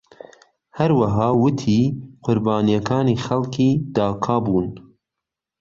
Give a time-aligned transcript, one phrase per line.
[0.79, 1.81] هەروەها ووتی
[2.25, 4.67] قوربانیەکانی خەڵکی داکا بوون.